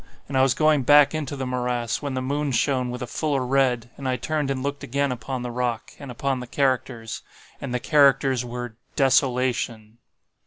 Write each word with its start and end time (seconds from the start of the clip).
And 0.27 0.35
I 0.35 0.41
was 0.41 0.55
going 0.55 0.81
back 0.81 1.13
into 1.13 1.35
the 1.35 1.45
morass, 1.45 2.01
when 2.01 2.15
the 2.15 2.23
moon 2.23 2.51
shone 2.53 2.89
with 2.89 3.03
a 3.03 3.05
fuller 3.05 3.45
red, 3.45 3.91
and 3.97 4.09
I 4.09 4.15
turned 4.15 4.49
and 4.49 4.63
looked 4.63 4.83
again 4.83 5.11
upon 5.11 5.43
the 5.43 5.51
rock, 5.51 5.91
and 5.99 6.09
upon 6.09 6.39
the 6.39 6.47
characters, 6.47 7.21
and 7.61 7.71
the 7.71 7.79
characters 7.79 8.43
were 8.43 8.77
DESOLATION. 8.95 9.99